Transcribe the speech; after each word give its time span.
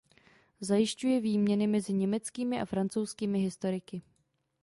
Zajišťuje 0.61 1.19
výměny 1.21 1.67
mezi 1.67 1.93
německými 1.93 2.61
a 2.61 2.65
francouzskými 2.65 3.39
historiky. 3.39 4.01